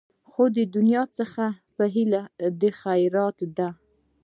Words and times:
خو 0.31 0.43
دنیا 0.75 1.03
څخه 1.17 1.45
په 1.75 1.83
هیله 1.95 2.21
د 2.61 2.61
خیرات 2.79 3.37
دي 3.57 3.69